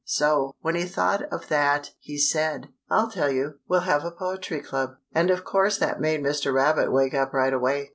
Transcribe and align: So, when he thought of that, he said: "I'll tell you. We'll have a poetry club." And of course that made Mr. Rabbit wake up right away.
So, 0.03 0.55
when 0.61 0.73
he 0.73 0.85
thought 0.85 1.31
of 1.31 1.47
that, 1.49 1.91
he 1.99 2.17
said: 2.17 2.69
"I'll 2.89 3.11
tell 3.11 3.29
you. 3.29 3.59
We'll 3.69 3.81
have 3.81 4.03
a 4.03 4.09
poetry 4.09 4.61
club." 4.61 4.93
And 5.13 5.29
of 5.29 5.43
course 5.43 5.77
that 5.77 6.01
made 6.01 6.23
Mr. 6.23 6.51
Rabbit 6.51 6.91
wake 6.91 7.13
up 7.13 7.33
right 7.33 7.53
away. 7.53 7.89